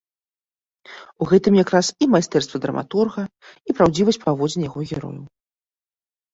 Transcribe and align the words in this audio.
У 1.25 1.27
гэтым 1.31 1.53
якраз 1.63 1.91
і 2.07 2.07
майстэрства 2.15 2.57
драматурга, 2.65 3.21
і 3.69 3.79
праўдзівасць 3.81 4.23
паводзін 4.27 4.61
яго 4.69 4.79
герояў. 4.89 5.25